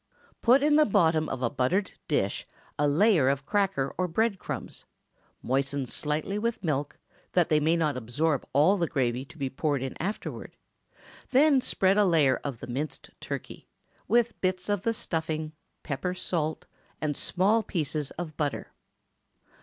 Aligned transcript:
Put 0.41 0.63
in 0.63 0.77
the 0.77 0.85
bottom 0.87 1.29
of 1.29 1.43
a 1.43 1.49
buttered 1.51 1.91
dish 2.07 2.47
a 2.79 2.87
layer 2.87 3.29
of 3.29 3.45
cracker 3.45 3.93
or 3.99 4.07
bread 4.07 4.39
crumbs; 4.39 4.83
moisten 5.43 5.85
slightly 5.85 6.39
with 6.39 6.63
milk, 6.63 6.97
that 7.33 7.49
they 7.49 7.59
may 7.59 7.75
not 7.75 7.95
absorb 7.95 8.43
all 8.51 8.77
the 8.77 8.87
gravy 8.87 9.25
to 9.25 9.37
be 9.37 9.47
poured 9.47 9.83
in 9.83 9.95
afterward; 10.01 10.55
then 11.29 11.61
spread 11.61 11.99
a 11.99 12.05
layer 12.05 12.37
of 12.37 12.61
the 12.61 12.65
minced 12.67 13.11
turkey, 13.21 13.67
with 14.07 14.41
bits 14.41 14.69
of 14.69 14.81
the 14.81 14.93
stuffing, 14.95 15.51
pepper, 15.83 16.15
salt, 16.15 16.65
and 16.99 17.15
small 17.15 17.61
pieces 17.61 18.09
of 18.17 18.35
butter. 18.35 18.73